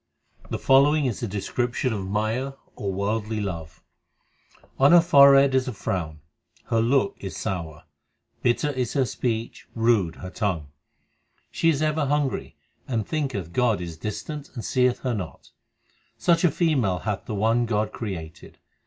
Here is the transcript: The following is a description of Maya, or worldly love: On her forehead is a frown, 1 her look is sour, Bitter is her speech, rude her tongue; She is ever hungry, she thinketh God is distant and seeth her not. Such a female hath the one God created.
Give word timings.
The 0.49 0.57
following 0.57 1.05
is 1.05 1.21
a 1.21 1.27
description 1.27 1.93
of 1.93 2.07
Maya, 2.07 2.53
or 2.75 2.91
worldly 2.91 3.39
love: 3.39 3.83
On 4.79 4.93
her 4.93 4.99
forehead 4.99 5.53
is 5.53 5.67
a 5.67 5.73
frown, 5.73 6.21
1 6.69 6.69
her 6.71 6.81
look 6.81 7.17
is 7.19 7.37
sour, 7.37 7.83
Bitter 8.41 8.71
is 8.71 8.93
her 8.93 9.05
speech, 9.05 9.67
rude 9.75 10.15
her 10.15 10.31
tongue; 10.31 10.69
She 11.51 11.69
is 11.69 11.83
ever 11.83 12.07
hungry, 12.07 12.55
she 12.89 12.97
thinketh 13.03 13.53
God 13.53 13.79
is 13.79 13.95
distant 13.95 14.49
and 14.55 14.65
seeth 14.65 15.01
her 15.01 15.13
not. 15.13 15.51
Such 16.17 16.43
a 16.43 16.49
female 16.49 16.97
hath 16.97 17.25
the 17.25 17.35
one 17.35 17.67
God 17.67 17.91
created. 17.91 18.57